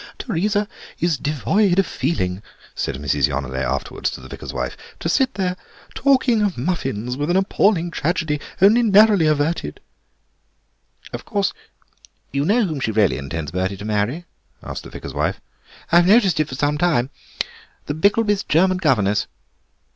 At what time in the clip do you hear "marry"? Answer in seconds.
13.85-14.25